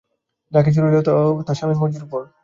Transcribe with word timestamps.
যা-কিছু 0.51 0.79
রইল 0.79 0.97
তা 1.47 1.53
স্বামীর 1.57 1.79
মর্জির 1.81 2.05
উপরে। 2.07 2.27